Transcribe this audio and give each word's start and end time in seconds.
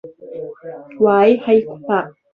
Уааи, 1.03 1.33
хаиқәԥап! 1.43 2.07